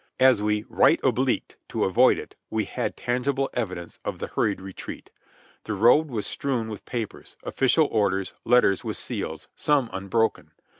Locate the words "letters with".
8.43-8.97